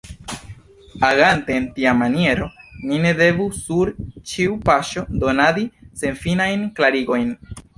[1.09, 2.47] Agante en tia maniero,
[2.91, 3.93] ni ne devu sur
[4.33, 5.67] ĉiu paŝo donadi
[6.05, 7.31] senfinajn klarigojn.